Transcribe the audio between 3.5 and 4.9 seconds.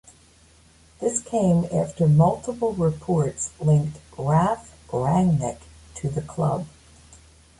linked Ralf